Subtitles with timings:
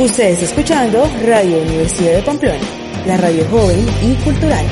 [0.00, 2.58] Ustedes escuchando Radio Universidad de Pamplona,
[3.06, 4.64] la radio joven y cultural.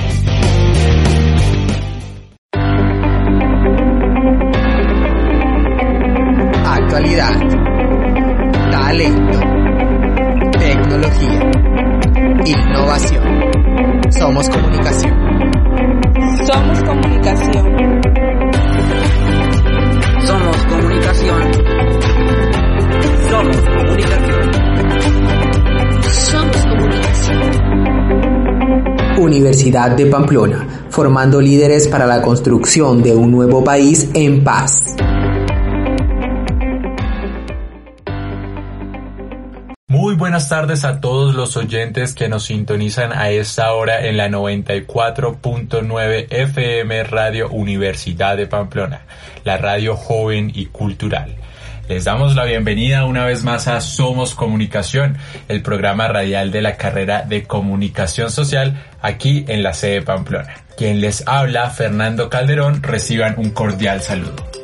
[6.65, 7.33] Actualidad,
[8.71, 9.41] talento,
[10.59, 11.51] tecnología,
[12.47, 13.23] innovación.
[14.11, 15.15] Somos comunicación.
[16.47, 17.18] Somos comunicación.
[29.29, 34.97] Universidad de Pamplona, formando líderes para la construcción de un nuevo país en paz.
[39.87, 44.29] Muy buenas tardes a todos los oyentes que nos sintonizan a esta hora en la
[44.29, 49.03] 94.9 FM Radio Universidad de Pamplona,
[49.45, 51.37] la radio joven y cultural.
[51.89, 55.17] Les damos la bienvenida una vez más a Somos Comunicación,
[55.49, 60.55] el programa radial de la carrera de Comunicación Social aquí en la sede Pamplona.
[60.77, 64.58] Quien les habla, Fernando Calderón, reciban un cordial saludo.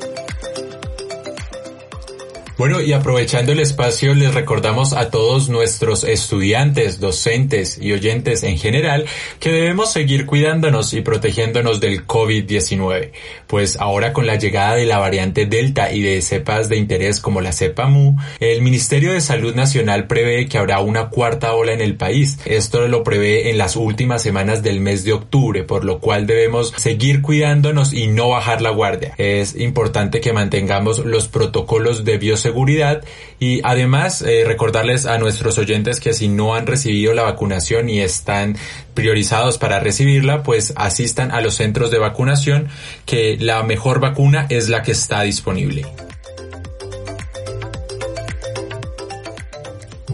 [2.57, 8.59] Bueno, y aprovechando el espacio, les recordamos a todos nuestros estudiantes, docentes y oyentes en
[8.59, 9.07] general
[9.41, 13.11] que debemos seguir cuidándonos y protegiéndonos del COVID-19,
[13.49, 17.41] pues ahora con la llegada de la variante Delta y de cepas de interés como
[17.41, 21.81] la cepa Mu, el Ministerio de Salud Nacional prevé que habrá una cuarta ola en
[21.81, 22.39] el país.
[22.45, 26.73] Esto lo prevé en las últimas semanas del mes de octubre, por lo cual debemos
[26.77, 29.13] seguir cuidándonos y no bajar la guardia.
[29.19, 33.03] Es importante que mantengamos los protocolos de bioseguridad seguridad
[33.41, 38.01] y además eh, recordarles a nuestros oyentes que si no han recibido la vacunación y
[38.01, 38.57] están
[38.93, 42.69] priorizados para recibirla, pues asistan a los centros de vacunación
[43.07, 45.87] que la mejor vacuna es la que está disponible.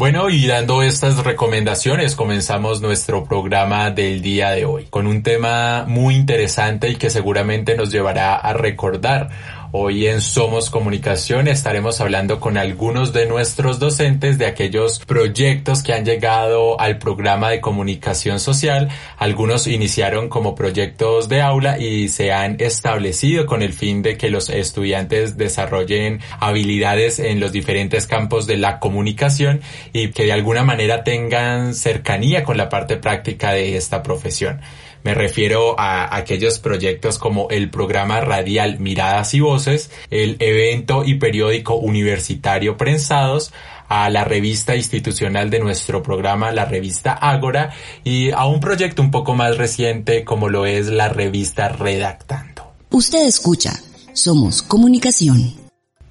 [0.00, 5.84] Bueno, y dando estas recomendaciones, comenzamos nuestro programa del día de hoy con un tema
[5.86, 9.28] muy interesante y que seguramente nos llevará a recordar
[9.72, 15.92] Hoy en Somos Comunicación estaremos hablando con algunos de nuestros docentes de aquellos proyectos que
[15.92, 18.88] han llegado al programa de comunicación social.
[19.16, 24.28] Algunos iniciaron como proyectos de aula y se han establecido con el fin de que
[24.28, 29.60] los estudiantes desarrollen habilidades en los diferentes campos de la comunicación
[29.92, 34.60] y que de alguna manera tengan cercanía con la parte práctica de esta profesión.
[35.04, 41.14] Me refiero a aquellos proyectos como el programa radial Miradas y Voces, el evento y
[41.14, 43.52] periódico universitario Prensados,
[43.88, 47.70] a la revista institucional de nuestro programa, la revista Ágora,
[48.04, 52.72] y a un proyecto un poco más reciente como lo es la revista Redactando.
[52.90, 53.72] Usted escucha,
[54.12, 55.59] somos comunicación.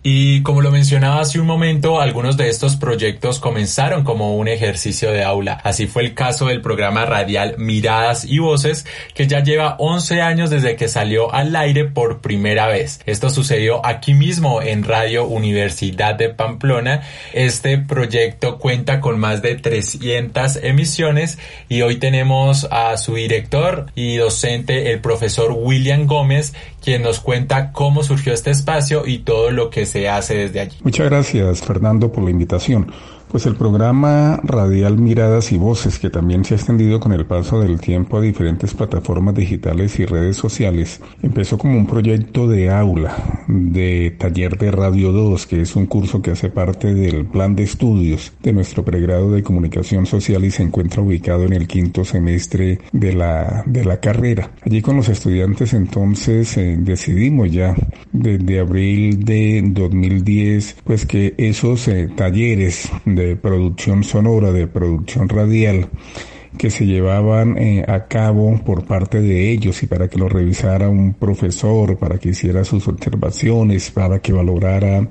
[0.01, 5.11] Y como lo mencionaba hace un momento, algunos de estos proyectos comenzaron como un ejercicio
[5.11, 5.59] de aula.
[5.61, 10.49] Así fue el caso del programa radial Miradas y Voces, que ya lleva 11 años
[10.49, 13.01] desde que salió al aire por primera vez.
[13.05, 17.01] Esto sucedió aquí mismo en Radio Universidad de Pamplona.
[17.33, 24.15] Este proyecto cuenta con más de 300 emisiones y hoy tenemos a su director y
[24.15, 29.69] docente, el profesor William Gómez, quien nos cuenta cómo surgió este espacio y todo lo
[29.69, 30.77] que se hace desde allí.
[30.83, 32.91] Muchas gracias, Fernando, por la invitación.
[33.31, 37.61] Pues el programa Radial Miradas y Voces, que también se ha extendido con el paso
[37.61, 43.45] del tiempo a diferentes plataformas digitales y redes sociales, empezó como un proyecto de aula,
[43.47, 47.63] de taller de Radio 2, que es un curso que hace parte del plan de
[47.63, 52.79] estudios de nuestro pregrado de comunicación social y se encuentra ubicado en el quinto semestre
[52.91, 54.49] de la, de la carrera.
[54.65, 57.75] Allí con los estudiantes entonces eh, decidimos ya
[58.11, 62.89] desde abril de 2010, pues que esos eh, talleres
[63.41, 65.89] producción sonora, de producción radial,
[66.57, 70.89] que se llevaban eh, a cabo por parte de ellos y para que lo revisara
[70.89, 75.07] un profesor, para que hiciera sus observaciones, para que valorara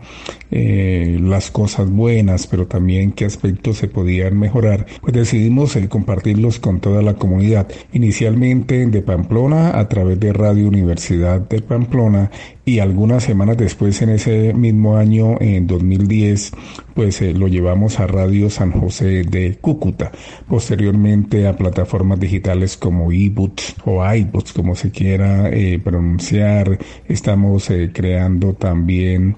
[0.51, 6.59] eh, las cosas buenas, pero también qué aspectos se podían mejorar, pues decidimos eh, compartirlos
[6.59, 7.69] con toda la comunidad.
[7.93, 12.31] Inicialmente de Pamplona, a través de Radio Universidad de Pamplona
[12.69, 16.53] y algunas semanas después en ese mismo año, en 2010,
[16.93, 20.13] pues eh, lo llevamos a Radio San José de Cúcuta,
[20.47, 26.79] posteriormente a plataformas digitales como eBooks o iBooks, como se quiera eh, pronunciar.
[27.07, 29.37] Estamos eh, creando también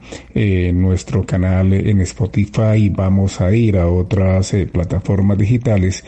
[0.75, 6.05] nuestro canal en Spotify, vamos a ir a otras plataformas digitales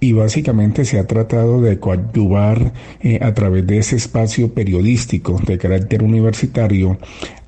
[0.00, 2.72] y básicamente se ha tratado de coadyuvar
[3.20, 6.59] a través de ese espacio periodístico de carácter universitario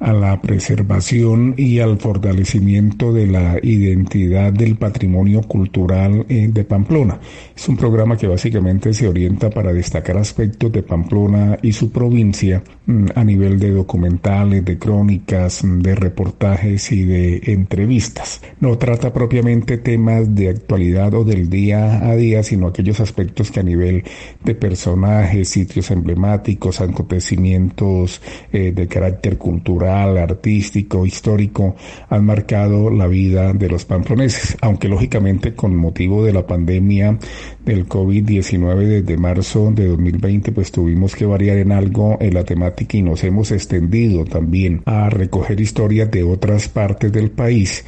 [0.03, 7.21] a la preservación y al fortalecimiento de la identidad del patrimonio cultural eh, de Pamplona.
[7.55, 12.65] Es un programa que básicamente se orienta para destacar aspectos de Pamplona y su provincia
[12.87, 18.41] mm, a nivel de documentales, de crónicas, mm, de reportajes y de entrevistas.
[18.61, 23.61] No trata propiamente temas de actualidad o del día a día, sino aquellos aspectos que
[23.61, 24.03] a nivel
[24.43, 28.21] de personajes, sitios emblemáticos, acontecimientos
[28.53, 29.02] eh, de carácter
[29.39, 31.77] cultural, artístico, histórico,
[32.09, 37.19] han marcado la vida de los pamploneses, aunque lógicamente con motivo de la pandemia
[37.65, 42.97] del COVID-19 desde marzo de 2020, pues tuvimos que variar en algo en la temática
[42.97, 47.85] y nos hemos extendido también a recoger historias de otras partes del país,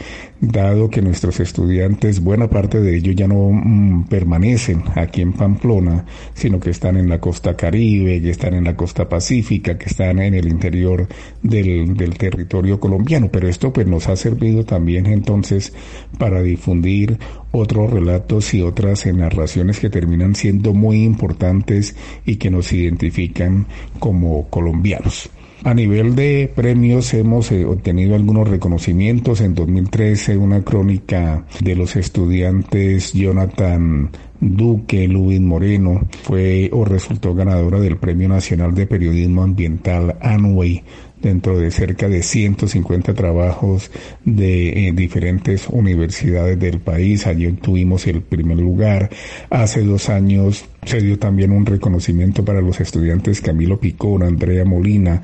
[0.48, 6.04] dado que nuestros estudiantes, buena parte de ellos ya no mm, permanecen aquí en Pamplona,
[6.34, 10.18] sino que están en la costa caribe, que están en la costa pacífica, que están
[10.20, 11.06] en el interior
[11.42, 13.28] del, del territorio colombiano.
[13.30, 15.72] Pero esto pues nos ha servido también entonces
[16.18, 17.18] para difundir
[17.52, 21.94] otros relatos y otras narraciones que terminan siendo muy importantes
[22.26, 23.66] y que nos identifican
[23.98, 25.30] como colombianos.
[25.64, 29.40] A nivel de premios hemos eh, obtenido algunos reconocimientos.
[29.40, 37.80] En 2013 una crónica de los estudiantes Jonathan Duque, Luis Moreno, fue o resultó ganadora
[37.80, 40.84] del Premio Nacional de Periodismo Ambiental Anway
[41.22, 43.90] dentro de cerca de 150 trabajos
[44.22, 47.26] de eh, diferentes universidades del país.
[47.26, 49.08] Allí tuvimos el primer lugar.
[49.48, 55.22] Hace dos años se dio también un reconocimiento para los estudiantes Camilo Picón, Andrea Molina,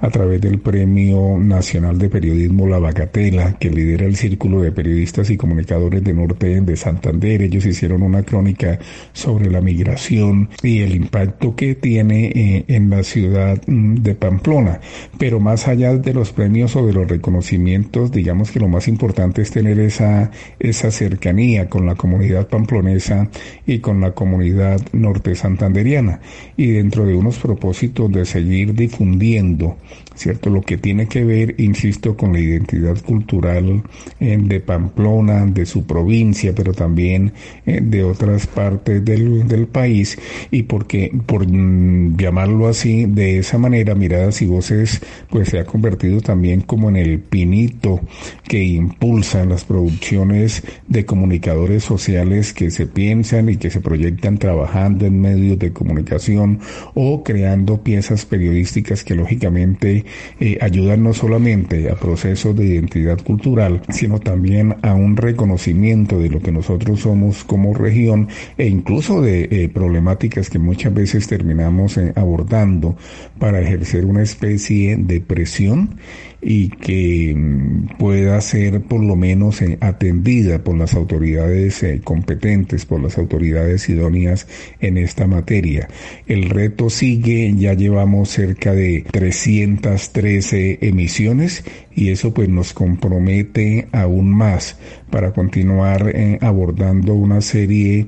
[0.00, 5.30] a través del Premio Nacional de Periodismo La Bagatela, que lidera el Círculo de Periodistas
[5.30, 7.42] y Comunicadores de Norte de Santander.
[7.42, 8.78] Ellos hicieron una crónica
[9.12, 14.80] sobre la migración y el impacto que tiene eh, en la ciudad mm, de Pamplona.
[15.18, 19.42] Pero más allá de los premios o de los reconocimientos, digamos que lo más importante
[19.42, 23.28] es tener esa, esa cercanía con la comunidad pamplonesa
[23.66, 26.20] y con la comunidad norte santanderiana.
[26.56, 29.76] Y dentro de unos propósitos de seguir difundiendo
[30.20, 30.50] ¿cierto?
[30.50, 33.82] Lo que tiene que ver, insisto, con la identidad cultural
[34.20, 37.32] eh, de Pamplona, de su provincia, pero también
[37.64, 40.18] eh, de otras partes del, del, país,
[40.50, 45.00] y porque, por llamarlo así, de esa manera, Miradas y Voces,
[45.30, 48.00] pues se ha convertido también como en el pinito
[48.46, 54.89] que impulsa las producciones de comunicadores sociales que se piensan y que se proyectan trabajando
[54.98, 56.60] en medios de comunicación
[56.94, 60.04] o creando piezas periodísticas que lógicamente
[60.40, 66.30] eh, ayudan no solamente a procesos de identidad cultural, sino también a un reconocimiento de
[66.30, 68.28] lo que nosotros somos como región
[68.58, 72.96] e incluso de eh, problemáticas que muchas veces terminamos eh, abordando
[73.38, 75.96] para ejercer una especie de presión
[76.42, 82.86] y que mm, pueda ser por lo menos eh, atendida por las autoridades eh, competentes,
[82.86, 84.46] por las autoridades idóneas
[84.80, 85.88] en esta materia.
[86.26, 91.64] El reto sigue, ya llevamos cerca de 313 emisiones
[92.00, 94.78] y eso pues nos compromete aún más
[95.10, 98.06] para continuar eh, abordando una serie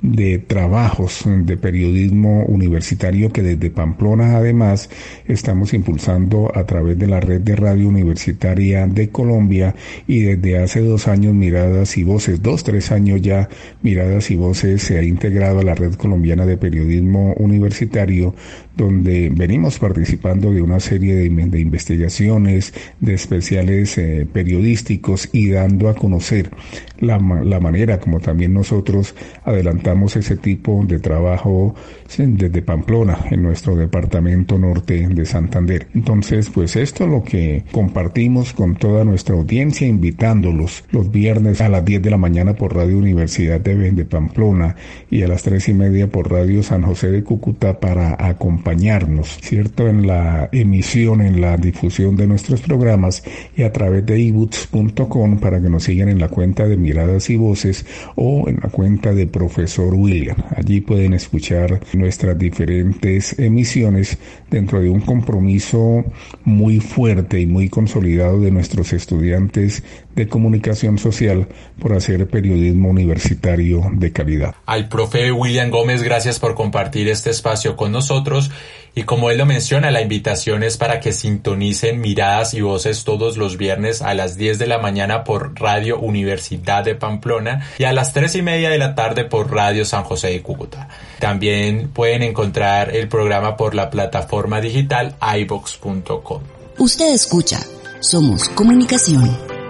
[0.00, 4.90] de trabajos de periodismo universitario que desde Pamplona además
[5.28, 9.74] estamos impulsando a través de la red de radio universitaria de Colombia
[10.08, 13.48] y desde hace dos años Miradas y Voces, dos, tres años ya
[13.82, 18.34] Miradas y Voces se ha integrado a la red colombiana de periodismo universitario
[18.76, 25.94] donde venimos participando de una serie de, investigaciones, de especiales eh, periodísticos y dando a
[25.94, 26.50] conocer
[26.98, 31.74] la, la manera como también nosotros adelantamos ese tipo de trabajo
[32.16, 35.88] desde Pamplona, en nuestro departamento norte de Santander.
[35.94, 41.68] Entonces, pues esto es lo que compartimos con toda nuestra audiencia, invitándolos los viernes a
[41.68, 44.76] las 10 de la mañana por Radio Universidad de, de Pamplona
[45.10, 49.88] y a las 3 y media por Radio San José de Cúcuta para acompañarnos, ¿cierto?
[49.88, 53.11] En la emisión, en la difusión de nuestros programas
[53.56, 57.36] y a través de ebooks.com para que nos sigan en la cuenta de Miradas y
[57.36, 60.36] Voces o en la cuenta de Profesor William.
[60.56, 64.16] Allí pueden escuchar nuestras diferentes emisiones
[64.50, 66.04] dentro de un compromiso
[66.44, 69.82] muy fuerte y muy consolidado de nuestros estudiantes
[70.14, 71.48] de comunicación social
[71.80, 74.54] por hacer periodismo universitario de calidad.
[74.66, 78.50] Al profe William Gómez, gracias por compartir este espacio con nosotros
[78.94, 83.38] y como él lo menciona, la invitación es para que sintonicen miradas y voces todos
[83.38, 87.92] los viernes a las 10 de la mañana por Radio Universidad de Pamplona y a
[87.92, 90.88] las 3 y media de la tarde por Radio San José de Cúcuta.
[91.20, 96.42] También pueden encontrar el programa por la plataforma digital ibox.com.
[96.78, 97.60] Usted escucha,
[98.00, 99.61] somos comunicación.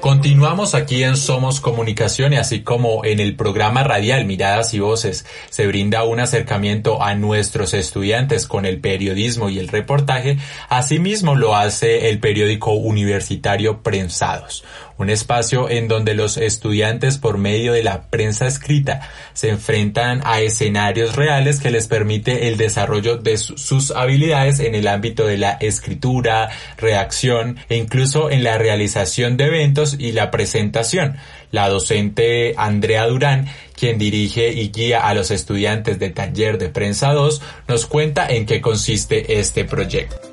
[0.00, 5.26] Continuamos aquí en Somos Comunicación y así como en el programa radial Miradas y Voces
[5.50, 10.38] se brinda un acercamiento a nuestros estudiantes con el periodismo y el reportaje,
[10.68, 14.64] asimismo lo hace el periódico universitario Prensados,
[14.98, 20.40] un espacio en donde los estudiantes por medio de la prensa escrita se enfrentan a
[20.40, 25.52] escenarios reales que les permite el desarrollo de sus habilidades en el ámbito de la
[25.52, 31.16] escritura, redacción e incluso en la realización de eventos y la presentación.
[31.50, 37.12] La docente Andrea Durán, quien dirige y guía a los estudiantes de taller de prensa
[37.12, 40.27] 2, nos cuenta en qué consiste este proyecto.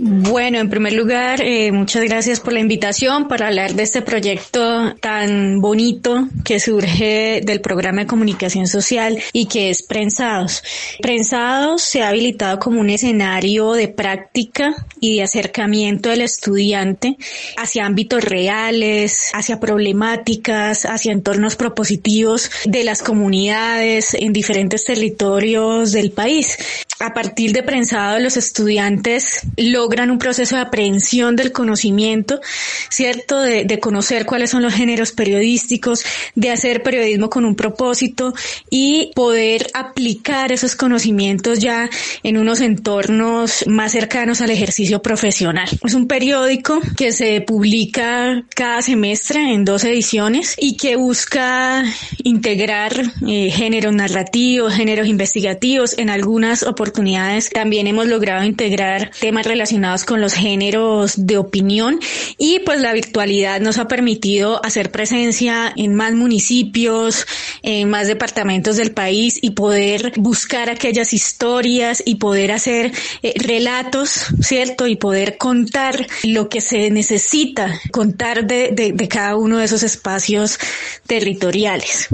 [0.00, 4.94] Bueno, en primer lugar, eh, muchas gracias por la invitación para hablar de este proyecto
[5.00, 10.62] tan bonito que surge del programa de comunicación social y que es Prensados.
[11.02, 17.16] Prensados se ha habilitado como un escenario de práctica y de acercamiento del estudiante
[17.56, 26.12] hacia ámbitos reales, hacia problemáticas, hacia entornos propositivos de las comunidades en diferentes territorios del
[26.12, 26.56] país.
[27.00, 32.42] A partir de Prensados, los estudiantes lo logran un proceso de aprehensión del conocimiento,
[32.90, 33.40] ¿cierto?
[33.40, 36.04] De, de, conocer cuáles son los géneros periodísticos,
[36.34, 38.34] de hacer periodismo con un propósito
[38.68, 41.88] y poder aplicar esos conocimientos ya
[42.22, 45.70] en unos entornos más cercanos al ejercicio profesional.
[45.82, 51.82] Es un periódico que se publica cada semestre en dos ediciones y que busca
[52.24, 52.92] integrar
[53.26, 55.96] eh, géneros narrativos, géneros investigativos.
[55.96, 62.00] En algunas oportunidades también hemos logrado integrar temas relacionados con los géneros de opinión
[62.36, 67.26] y pues la virtualidad nos ha permitido hacer presencia en más municipios,
[67.62, 72.92] en más departamentos del país y poder buscar aquellas historias y poder hacer
[73.22, 74.88] eh, relatos, ¿cierto?
[74.88, 80.58] Y poder contar lo que se necesita contar de, de cada uno de esos espacios
[81.06, 82.08] territoriales.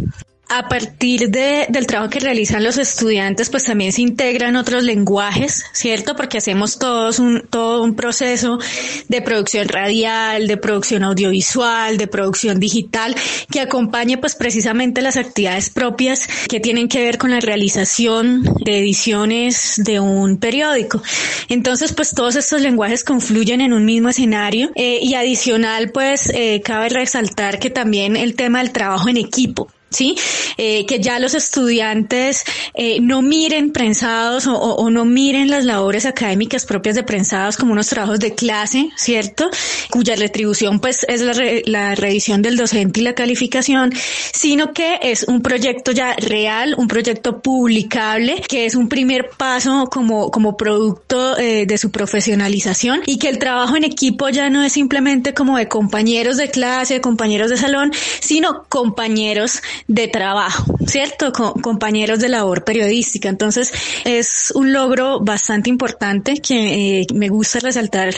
[0.49, 5.65] A partir de, del trabajo que realizan los estudiantes, pues también se integran otros lenguajes,
[5.73, 6.15] ¿cierto?
[6.17, 8.59] Porque hacemos todos un, todo un proceso
[9.09, 13.17] de producción radial, de producción audiovisual, de producción digital,
[13.51, 18.79] que acompañe pues precisamente las actividades propias que tienen que ver con la realización de
[18.79, 21.03] ediciones de un periódico.
[21.49, 26.61] Entonces, pues todos estos lenguajes confluyen en un mismo escenario eh, y adicional, pues eh,
[26.63, 29.69] cabe resaltar que también el tema del trabajo en equipo.
[29.95, 30.17] ¿Sí?
[30.57, 36.07] Eh, que ya los estudiantes eh, no miren prensados o, o, no miren las labores
[36.07, 39.51] académicas propias de prensados como unos trabajos de clase, ¿cierto?
[39.91, 43.93] Cuya retribución pues es la, re, la revisión del docente y la calificación,
[44.33, 49.89] sino que es un proyecto ya real, un proyecto publicable, que es un primer paso
[49.91, 54.63] como, como producto eh, de su profesionalización y que el trabajo en equipo ya no
[54.63, 60.77] es simplemente como de compañeros de clase, de compañeros de salón, sino compañeros de trabajo,
[60.87, 61.33] ¿cierto?
[61.33, 63.29] Compañeros de labor periodística.
[63.29, 63.73] Entonces,
[64.05, 68.15] es un logro bastante importante que eh, me gusta resaltar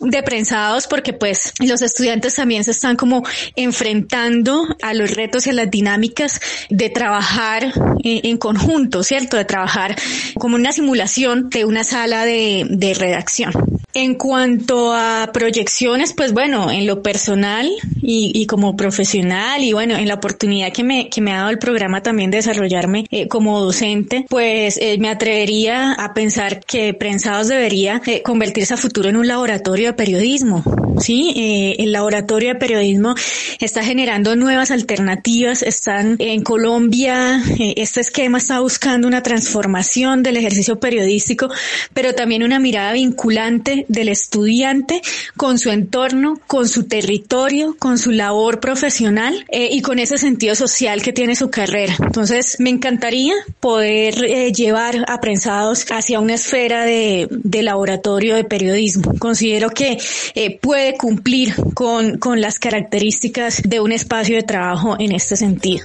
[0.00, 3.24] de prensados porque pues los estudiantes también se están como
[3.56, 7.72] enfrentando a los retos y a las dinámicas de trabajar
[8.04, 9.36] en, en conjunto, ¿cierto?
[9.36, 9.96] De trabajar
[10.38, 13.52] como una simulación de una sala de, de redacción.
[13.92, 17.68] En cuanto a proyecciones, pues bueno, en lo personal
[18.00, 21.50] y, y, como profesional y bueno, en la oportunidad que me, que me ha dado
[21.50, 26.94] el programa también de desarrollarme eh, como docente, pues eh, me atrevería a pensar que
[26.94, 30.62] Prensados debería eh, convertirse a futuro en un laboratorio de periodismo.
[31.00, 33.14] Sí, eh, el laboratorio de periodismo
[33.58, 40.78] está generando nuevas alternativas, están en Colombia, este esquema está buscando una transformación del ejercicio
[40.78, 41.48] periodístico,
[41.94, 45.00] pero también una mirada vinculante del estudiante
[45.36, 50.54] con su entorno, con su territorio, con su labor profesional eh, y con ese sentido
[50.54, 51.94] social que tiene su carrera.
[52.02, 57.28] Entonces, me encantaría poder eh, llevar a prensados hacia una esfera de,
[57.62, 59.12] laboratorio de periodismo.
[59.18, 59.98] Considero que
[60.34, 65.84] eh, puede cumplir con las características de un espacio de trabajo en este sentido.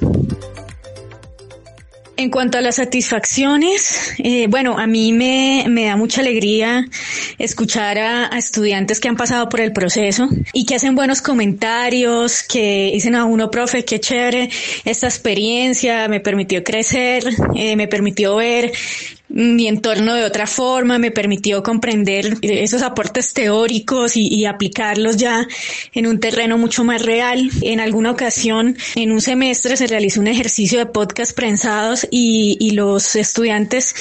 [2.18, 6.88] En cuanto a las satisfacciones, eh, bueno, a mí me, me, da mucha alegría
[7.38, 12.44] escuchar a, a, estudiantes que han pasado por el proceso y que hacen buenos comentarios,
[12.44, 14.50] que dicen a uno, profe, qué chévere
[14.86, 18.72] esta experiencia, me permitió crecer, eh, me permitió ver
[19.30, 25.48] mi entorno de otra forma, me permitió comprender esos aportes teóricos y, y, aplicarlos ya
[25.94, 27.50] en un terreno mucho más real.
[27.62, 32.72] En alguna ocasión, en un semestre, se realizó un ejercicio de podcast prensados y, y
[32.72, 33.96] los estudiantes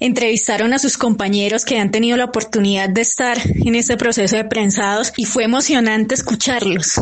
[0.00, 4.44] entrevistaron a sus compañeros que han tenido la oportunidad de estar en este proceso de
[4.44, 7.00] prensados y fue emocionante escucharlos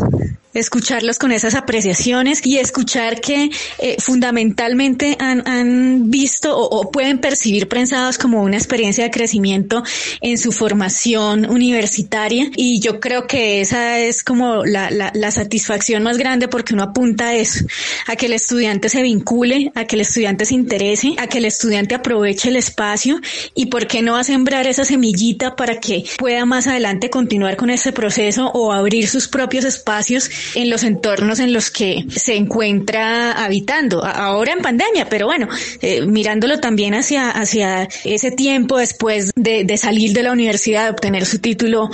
[0.59, 7.69] escucharlos con esas apreciaciones y escuchar que eh, fundamentalmente han, han visto o, pueden percibir
[7.69, 9.83] prensados como una experiencia de crecimiento
[10.21, 12.51] en su formación universitaria.
[12.57, 16.85] Y yo creo que esa es como la, la, la satisfacción más grande porque uno
[16.85, 17.65] apunta a eso,
[18.07, 21.45] a que el estudiante se vincule, a que el estudiante se interese, a que el
[21.45, 23.21] estudiante aproveche el espacio
[23.55, 27.71] y por qué no a sembrar esa semillita para que pueda más adelante continuar con
[27.71, 33.33] ese proceso o abrir sus propios espacios en los entornos en los que se encuentra
[33.33, 35.49] habitando, ahora en pandemia, pero bueno,
[35.83, 40.91] eh, mirándolo también hacia, hacia ese tiempo después de, de, salir de la universidad, de
[40.91, 41.91] obtener su título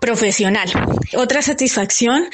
[0.00, 0.70] profesional.
[1.16, 2.26] Otra satisfacción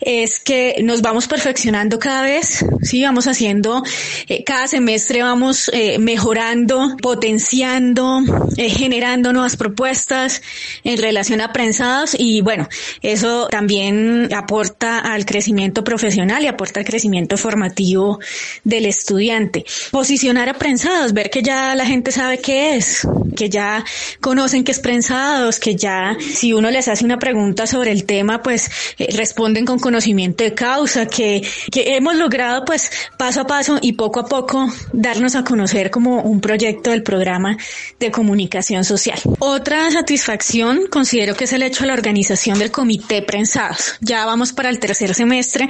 [0.00, 3.82] es que nos vamos perfeccionando cada vez, sí, vamos haciendo,
[4.28, 8.20] eh, cada semestre vamos eh, mejorando, potenciando,
[8.56, 10.42] eh, generando nuevas propuestas
[10.84, 12.68] en relación a prensados y bueno,
[13.02, 18.18] eso también aporta al crecimiento profesional y aporta al crecimiento formativo
[18.64, 19.64] del estudiante.
[19.92, 23.84] Posicionar a prensados, ver que ya la gente sabe qué es, que ya
[24.20, 28.42] conocen que es prensados, que ya si uno les hace una pregunta sobre el tema,
[28.42, 33.78] pues eh, responden con conocimiento de causa, que, que hemos logrado pues paso a paso
[33.80, 37.56] y poco a poco darnos a conocer como un proyecto del programa
[38.00, 39.20] de comunicación social.
[39.38, 43.94] Otra satisfacción considero que es el hecho de la organización del comité prensados.
[44.00, 45.68] Ya vamos para el tercer semestre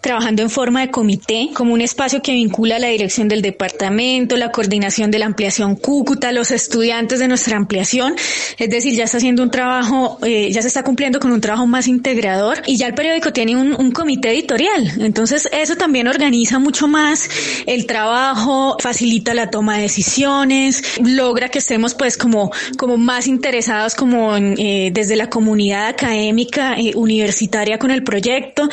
[0.00, 4.50] trabajando en forma de comité como un espacio que vincula la dirección del departamento, la
[4.50, 8.14] coordinación de la ampliación Cúcuta, los estudiantes de nuestra ampliación,
[8.58, 11.66] es decir, ya está haciendo un trabajo, eh, ya se está cumpliendo con un trabajo
[11.66, 14.92] más integrador y ya el periódico tiene un, comité editorial.
[14.98, 17.28] Entonces eso también organiza mucho más
[17.66, 23.94] el trabajo, facilita la toma de decisiones, logra que estemos pues como, como más interesados
[23.94, 28.63] como en, eh, desde la comunidad académica eh, universitaria con el proyecto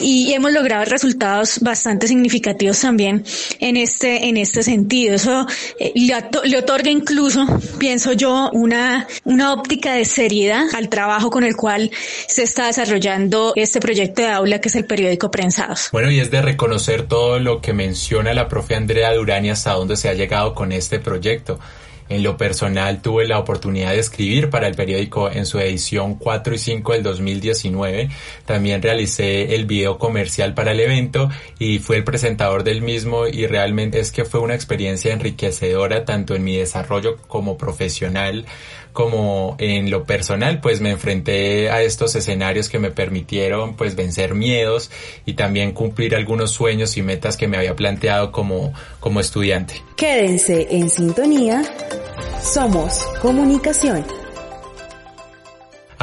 [0.00, 3.24] y hemos logrado resultados bastante significativos también
[3.60, 5.14] en este, en este sentido.
[5.14, 5.46] Eso
[5.78, 7.46] eh, le, otorga incluso,
[7.78, 11.90] pienso yo, una, una óptica de seriedad al trabajo con el cual
[12.26, 15.88] se está desarrollando este proyecto de aula que es el periódico Prensados.
[15.92, 19.72] Bueno, y es de reconocer todo lo que menciona la profe Andrea Durán y hasta
[19.72, 21.58] dónde se ha llegado con este proyecto.
[22.08, 26.54] En lo personal tuve la oportunidad de escribir para el periódico en su edición 4
[26.54, 28.10] y 5 del 2019.
[28.44, 33.46] También realicé el video comercial para el evento y fui el presentador del mismo y
[33.46, 38.44] realmente es que fue una experiencia enriquecedora tanto en mi desarrollo como profesional
[38.94, 44.34] como en lo personal, pues me enfrenté a estos escenarios que me permitieron pues vencer
[44.34, 44.90] miedos
[45.26, 49.82] y también cumplir algunos sueños y metas que me había planteado como, como estudiante.
[49.96, 51.62] Quédense en sintonía.
[52.40, 54.23] Somos comunicación.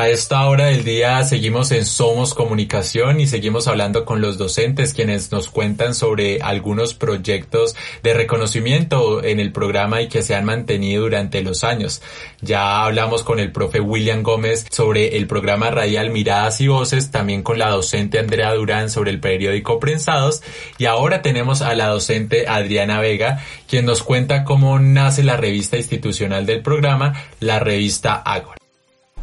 [0.01, 4.95] A esta hora del día seguimos en Somos Comunicación y seguimos hablando con los docentes
[4.95, 10.43] quienes nos cuentan sobre algunos proyectos de reconocimiento en el programa y que se han
[10.43, 12.01] mantenido durante los años.
[12.41, 17.43] Ya hablamos con el profe William Gómez sobre el programa radial Miradas y Voces, también
[17.43, 20.41] con la docente Andrea Durán sobre el periódico Prensados
[20.79, 25.77] y ahora tenemos a la docente Adriana Vega quien nos cuenta cómo nace la revista
[25.77, 28.60] institucional del programa, la revista Ágora.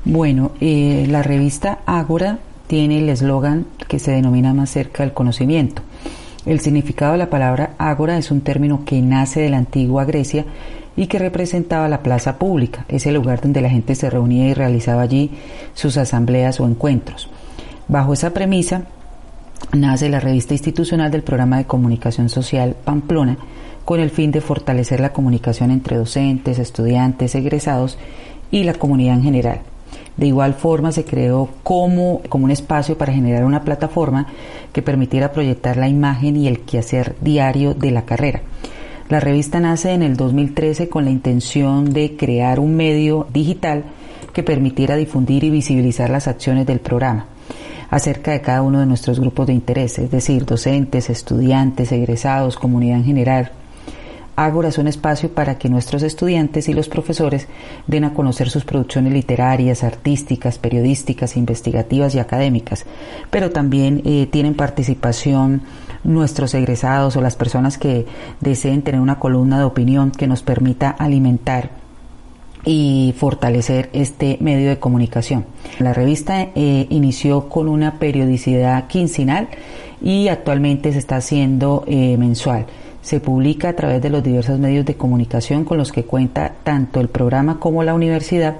[0.04, 5.82] Bueno, eh, la revista Ágora tiene el eslogan que se denomina más cerca del conocimiento.
[6.46, 10.44] El significado de la palabra ágora es un término que nace de la antigua Grecia
[10.96, 15.02] y que representaba la plaza pública, ese lugar donde la gente se reunía y realizaba
[15.02, 15.30] allí
[15.74, 17.28] sus asambleas o encuentros.
[17.88, 18.84] Bajo esa premisa
[19.72, 23.36] nace la revista institucional del programa de comunicación social Pamplona
[23.84, 27.98] con el fin de fortalecer la comunicación entre docentes, estudiantes, egresados
[28.50, 29.60] y la comunidad en general
[30.18, 34.26] De igual forma se creó como, como un espacio para generar una plataforma
[34.72, 38.42] que permitiera proyectar la imagen y el quehacer diario de la carrera.
[39.08, 43.84] La revista nace en el 2013 con la intención de crear un medio digital
[44.34, 47.26] que permitiera difundir y visibilizar las acciones del programa
[47.90, 52.98] acerca de cada uno de nuestros grupos de interés, es decir, docentes, estudiantes, egresados, comunidad
[52.98, 53.52] en general.
[54.44, 57.48] Ágora es un espacio para que nuestros estudiantes y los profesores
[57.88, 62.86] den a conocer sus producciones literarias, artísticas, periodísticas, investigativas y académicas,
[63.30, 65.62] pero también eh, tienen participación
[66.04, 68.06] nuestros egresados o las personas que
[68.40, 71.70] deseen tener una columna de opinión que nos permita alimentar
[72.64, 75.46] y fortalecer este medio de comunicación.
[75.80, 79.48] La revista eh, inició con una periodicidad quincenal
[80.00, 82.66] y actualmente se está haciendo eh, mensual.
[83.02, 87.00] Se publica a través de los diversos medios de comunicación con los que cuenta tanto
[87.00, 88.56] el programa como la universidad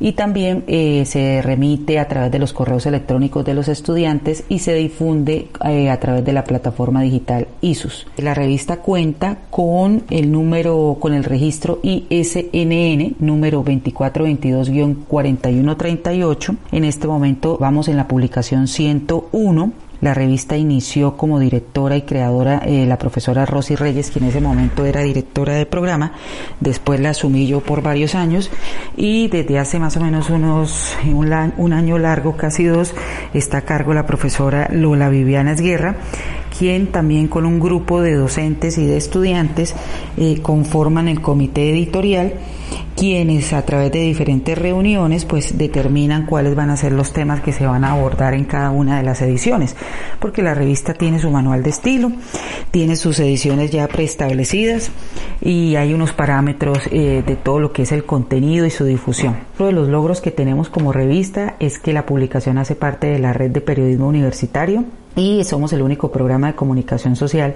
[0.00, 4.60] y también eh, se remite a través de los correos electrónicos de los estudiantes y
[4.60, 8.06] se difunde eh, a través de la plataforma digital ISUS.
[8.16, 16.56] La revista cuenta con el número, con el registro ISNN número 2422-4138.
[16.72, 19.72] En este momento vamos en la publicación 101
[20.04, 24.40] la revista inició como directora y creadora eh, la profesora Rosy Reyes, quien en ese
[24.42, 26.12] momento era directora de programa.
[26.60, 28.50] Después la asumí yo por varios años
[28.98, 32.94] y desde hace más o menos unos un, un año largo, casi dos,
[33.32, 35.96] está a cargo la profesora Lola Viviana Esguerra
[36.58, 39.74] quien también con un grupo de docentes y de estudiantes
[40.16, 42.34] eh, conforman el comité editorial,
[42.96, 47.52] quienes a través de diferentes reuniones pues determinan cuáles van a ser los temas que
[47.52, 49.74] se van a abordar en cada una de las ediciones,
[50.20, 52.12] porque la revista tiene su manual de estilo,
[52.70, 54.90] tiene sus ediciones ya preestablecidas
[55.40, 59.36] y hay unos parámetros eh, de todo lo que es el contenido y su difusión.
[59.58, 63.18] Uno de los logros que tenemos como revista es que la publicación hace parte de
[63.18, 64.84] la red de periodismo universitario
[65.16, 67.54] y somos el único programa de comunicación social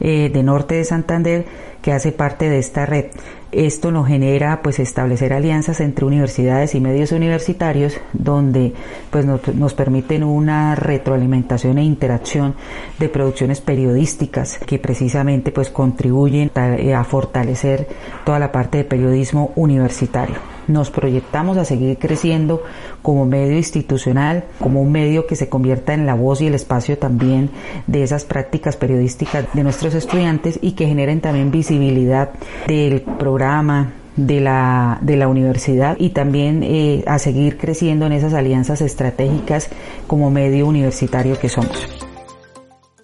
[0.00, 1.46] eh, de Norte de Santander
[1.82, 3.06] que hace parte de esta red.
[3.56, 8.74] Esto nos genera pues establecer alianzas entre universidades y medios universitarios donde
[9.10, 12.54] pues nos, nos permiten una retroalimentación e interacción
[12.98, 17.88] de producciones periodísticas que precisamente pues contribuyen a fortalecer
[18.26, 20.36] toda la parte de periodismo universitario.
[20.68, 22.62] Nos proyectamos a seguir creciendo
[23.00, 26.98] como medio institucional, como un medio que se convierta en la voz y el espacio
[26.98, 27.50] también
[27.86, 32.30] de esas prácticas periodísticas de nuestros estudiantes y que generen también visibilidad
[32.66, 33.45] del programa,
[34.16, 39.68] de la, de la universidad y también eh, a seguir creciendo en esas alianzas estratégicas
[40.06, 42.06] como medio universitario que somos.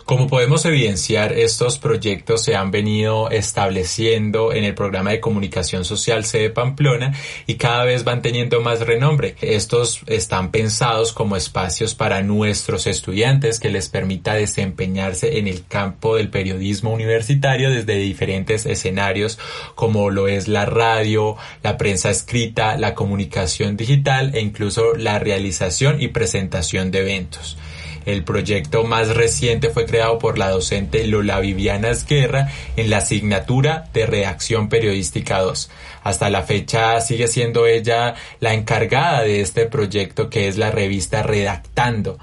[0.04, 6.24] Como podemos evidenciar, estos proyectos se han venido estableciendo en el programa de comunicación social
[6.24, 7.14] sede Pamplona
[7.46, 9.36] y cada vez van teniendo más renombre.
[9.40, 16.16] Estos están pensados como espacios para nuestros estudiantes que les permita desempeñarse en el campo
[16.16, 19.38] del periodismo universitario desde diferentes escenarios
[19.76, 26.02] como lo es la radio, la prensa escrita, la comunicación digital e incluso la realización
[26.02, 27.56] y presentación de eventos.
[28.04, 33.88] El proyecto más reciente fue creado por la docente Lola Viviana Esguerra en la asignatura
[33.92, 35.70] de Redacción Periodística 2.
[36.02, 41.22] Hasta la fecha sigue siendo ella la encargada de este proyecto que es la revista
[41.22, 42.18] Redactando.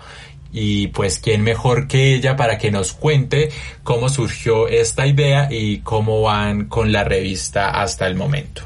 [0.51, 3.49] Y pues quién mejor que ella para que nos cuente
[3.83, 8.63] cómo surgió esta idea y cómo van con la revista hasta el momento.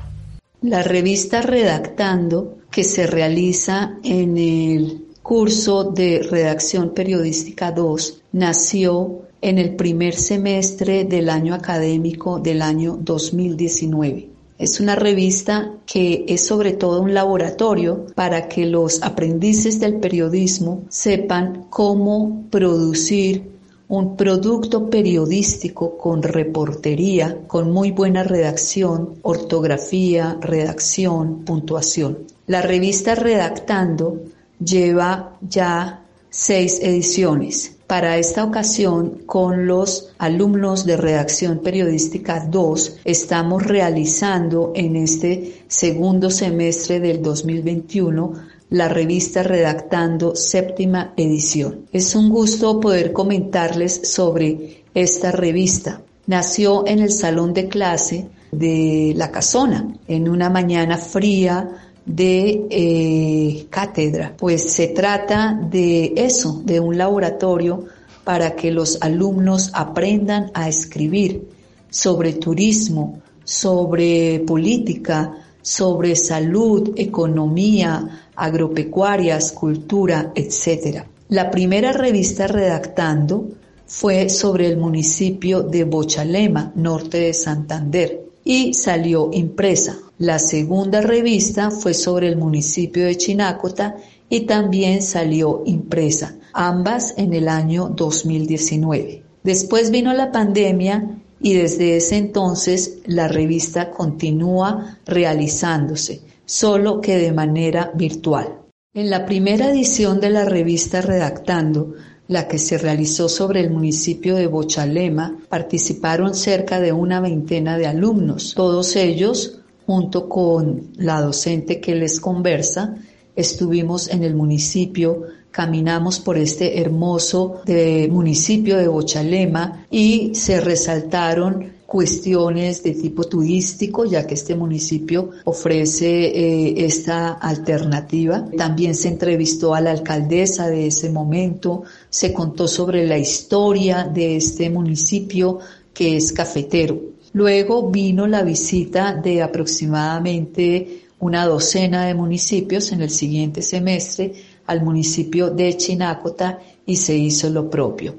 [0.62, 9.58] La revista Redactando que se realiza en el curso de redacción periodística 2 nació en
[9.58, 14.30] el primer semestre del año académico del año 2019.
[14.60, 20.84] Es una revista que es sobre todo un laboratorio para que los aprendices del periodismo
[20.90, 23.52] sepan cómo producir
[23.88, 32.20] un producto periodístico con reportería, con muy buena redacción, ortografía, redacción, puntuación.
[32.48, 34.22] La revista Redactando
[34.64, 37.76] lleva ya seis ediciones.
[37.88, 46.32] Para esta ocasión, con los alumnos de Redacción Periodística 2, estamos realizando en este segundo
[46.32, 48.34] semestre del 2021
[48.72, 51.86] la revista Redactando séptima edición.
[51.92, 56.02] Es un gusto poder comentarles sobre esta revista.
[56.26, 63.68] Nació en el salón de clase de la casona, en una mañana fría de eh,
[63.70, 67.86] cátedra, pues se trata de eso, de un laboratorio
[68.24, 71.48] para que los alumnos aprendan a escribir
[71.90, 81.04] sobre turismo, sobre política, sobre salud, economía, agropecuarias, cultura, etc.
[81.30, 83.50] La primera revista redactando
[83.86, 89.98] fue sobre el municipio de Bochalema, norte de Santander, y salió impresa.
[90.20, 93.96] La segunda revista fue sobre el municipio de Chinácota
[94.30, 99.24] y también salió impresa, ambas en el año 2019.
[99.44, 107.32] Después vino la pandemia y desde ese entonces la revista continúa realizándose, solo que de
[107.32, 108.60] manera virtual.
[108.94, 111.96] En la primera edición de la revista Redactando,
[112.28, 117.88] la que se realizó sobre el municipio de Bochalema, participaron cerca de una veintena de
[117.88, 118.54] alumnos.
[118.56, 122.96] Todos ellos, junto con la docente que les conversa,
[123.36, 127.62] estuvimos en el municipio, caminamos por este hermoso
[128.10, 136.26] municipio de Bochalema y se resaltaron cuestiones de tipo turístico, ya que este municipio ofrece
[136.26, 138.48] eh, esta alternativa.
[138.58, 144.38] También se entrevistó a la alcaldesa de ese momento, se contó sobre la historia de
[144.38, 145.60] este municipio
[145.94, 147.13] que es cafetero.
[147.34, 154.34] Luego vino la visita de aproximadamente una docena de municipios en el siguiente semestre
[154.68, 158.16] al municipio de Chinácota y se hizo lo propio.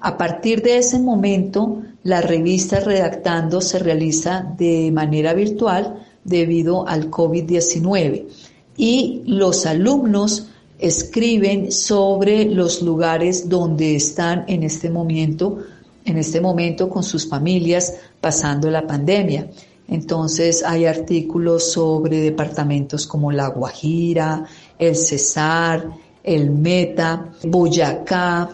[0.00, 7.10] A partir de ese momento, la revista Redactando se realiza de manera virtual debido al
[7.10, 8.24] COVID-19
[8.76, 15.58] y los alumnos escriben sobre los lugares donde están en este momento,
[16.04, 19.48] en este momento con sus familias pasando la pandemia.
[19.88, 24.44] Entonces hay artículos sobre departamentos como La Guajira,
[24.78, 25.88] el Cesar,
[26.22, 28.48] el Meta, Boyacá,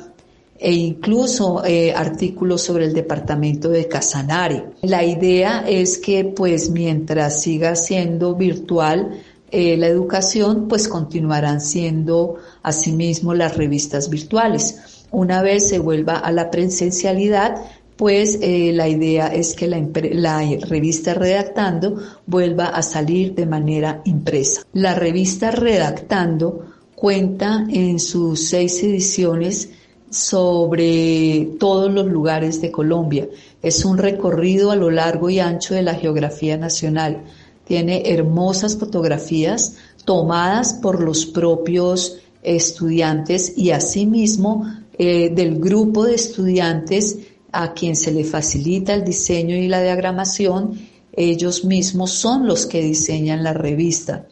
[0.58, 4.70] e incluso eh, artículos sobre el departamento de Casanare.
[4.82, 12.37] La idea es que pues mientras siga siendo virtual eh, la educación, pues continuarán siendo
[12.62, 14.97] asimismo las revistas virtuales.
[15.11, 17.57] Una vez se vuelva a la presencialidad,
[17.97, 24.03] pues eh, la idea es que la, la, revista Redactando vuelva a salir de manera
[24.05, 24.62] impresa.
[24.73, 29.71] La revista Redactando cuenta en sus seis ediciones
[30.11, 33.29] sobre todos los lugares de Colombia.
[33.62, 37.25] Es un recorrido a lo largo y ancho de la geografía nacional.
[37.64, 44.64] Tiene hermosas fotografías tomadas por los propios estudiantes y asimismo
[44.98, 47.18] eh, del grupo de estudiantes
[47.52, 50.78] a quien se le facilita el diseño y la diagramación,
[51.12, 54.26] ellos mismos son los que diseñan la revista.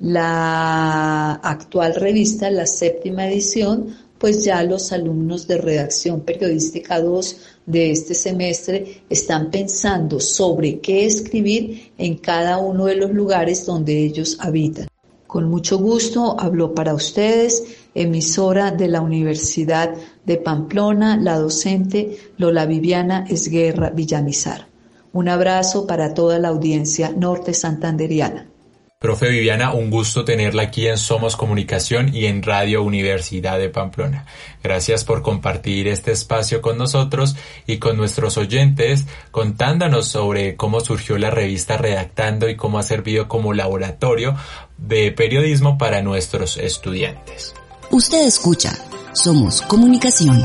[0.00, 7.90] La actual revista, la séptima edición, pues ya los alumnos de redacción periodística 2 de
[7.90, 14.38] este semestre están pensando sobre qué escribir en cada uno de los lugares donde ellos
[14.40, 14.88] habitan.
[15.26, 17.62] Con mucho gusto habló para ustedes,
[17.96, 24.66] emisora de la Universidad de Pamplona, la docente Lola Viviana Esguerra Villamizar.
[25.12, 28.46] Un abrazo para toda la audiencia norte santanderiana.
[28.98, 34.24] Profe Viviana, un gusto tenerla aquí en Somos Comunicación y en Radio Universidad de Pamplona.
[34.62, 41.18] Gracias por compartir este espacio con nosotros y con nuestros oyentes, contándonos sobre cómo surgió
[41.18, 44.34] la revista Redactando y cómo ha servido como laboratorio
[44.78, 47.54] de periodismo para nuestros estudiantes.
[47.92, 48.76] Usted escucha
[49.12, 50.42] Somos Comunicación.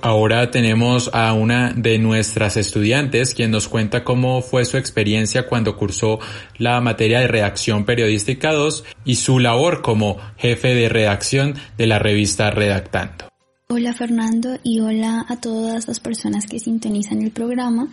[0.00, 5.76] Ahora tenemos a una de nuestras estudiantes quien nos cuenta cómo fue su experiencia cuando
[5.76, 6.20] cursó
[6.56, 11.98] la materia de redacción periodística 2 y su labor como jefe de redacción de la
[11.98, 13.24] revista Redactando.
[13.68, 17.88] Hola Fernando y hola a todas las personas que sintonizan el programa.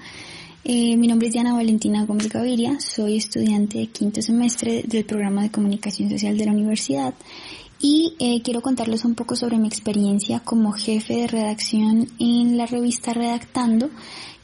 [0.63, 5.43] Eh, mi nombre es Diana Valentina Gómez Gaviria, soy estudiante de quinto semestre del programa
[5.43, 7.13] de comunicación social de la universidad
[7.81, 12.65] y eh, quiero contarles un poco sobre mi experiencia como jefe de redacción en la
[12.65, 13.89] revista Redactando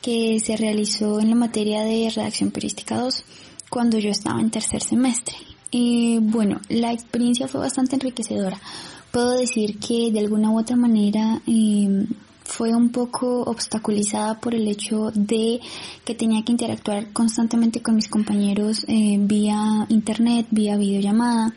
[0.02, 3.24] que se realizó en la materia de redacción periodística 2
[3.70, 5.36] cuando yo estaba en tercer semestre.
[5.72, 8.60] Eh, bueno, la experiencia fue bastante enriquecedora.
[9.12, 12.06] Puedo decir que de alguna u otra manera eh,
[12.44, 15.62] fue un poco obstaculizada por el hecho de
[16.04, 21.54] que tenía que interactuar constantemente con mis compañeros eh, vía internet, vía videollamada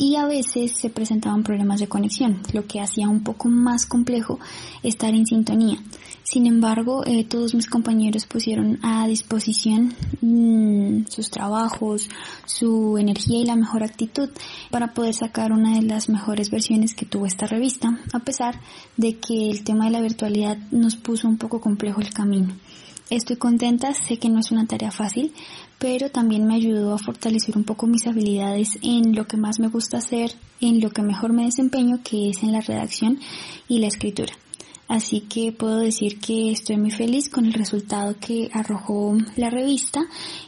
[0.00, 4.40] y a veces se presentaban problemas de conexión, lo que hacía un poco más complejo
[4.82, 5.76] estar en sintonía.
[6.22, 12.08] Sin embargo, eh, todos mis compañeros pusieron a disposición mm, sus trabajos,
[12.46, 14.30] su energía y la mejor actitud
[14.70, 18.58] para poder sacar una de las mejores versiones que tuvo esta revista, a pesar
[18.96, 22.54] de que el tema de la virtualidad nos puso un poco complejo el camino.
[23.10, 25.34] Estoy contenta, sé que no es una tarea fácil,
[25.80, 29.68] pero también me ayudó a fortalecer un poco mis habilidades en lo que más me
[29.68, 33.18] gusta hacer, en lo que mejor me desempeño, que es en la redacción
[33.66, 34.34] y la escritura.
[34.88, 40.02] Así que puedo decir que estoy muy feliz con el resultado que arrojó la revista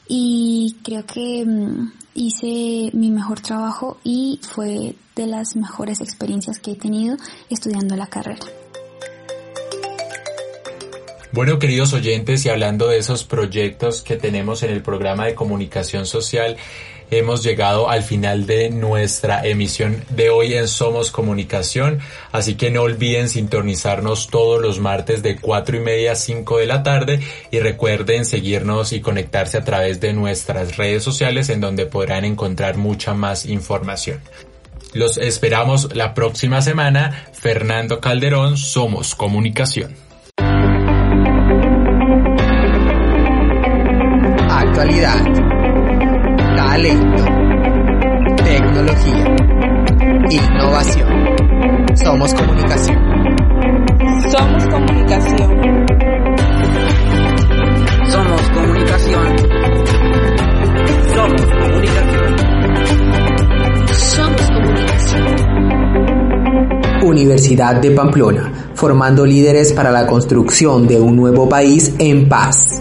[0.07, 6.73] y creo que mm, hice mi mejor trabajo y fue de las mejores experiencias que
[6.73, 7.17] he tenido
[7.49, 8.45] estudiando la carrera.
[11.33, 16.05] Bueno, queridos oyentes, y hablando de esos proyectos que tenemos en el programa de comunicación
[16.05, 16.59] social,
[17.11, 22.01] hemos llegado al final de nuestra emisión de hoy en Somos Comunicación,
[22.33, 26.67] así que no olviden sintonizarnos todos los martes de cuatro y media a 5 de
[26.67, 31.87] la tarde y recuerden seguirnos y conectarse a través de nuestras redes sociales en donde
[31.87, 34.21] podrán encontrar mucha más información.
[34.93, 37.27] Los esperamos la próxima semana.
[37.33, 40.02] Fernando Calderón, Somos Comunicación.
[44.83, 45.23] Actualidad.
[46.57, 47.25] Talento.
[48.43, 49.37] Tecnología.
[50.29, 51.09] Innovación.
[51.95, 52.99] Somos comunicación.
[54.29, 55.51] Somos comunicación.
[58.09, 59.37] Somos comunicación.
[61.15, 62.37] Somos comunicación.
[63.93, 65.27] Somos comunicación.
[67.05, 72.81] Universidad de Pamplona, formando líderes para la construcción de un nuevo país en paz.